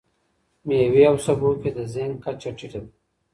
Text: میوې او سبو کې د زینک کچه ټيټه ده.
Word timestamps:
میوې 0.67 1.03
او 1.09 1.15
سبو 1.25 1.49
کې 1.61 1.69
د 1.77 1.79
زینک 1.93 2.15
کچه 2.23 2.49
ټيټه 2.57 2.79
ده. 2.83 2.89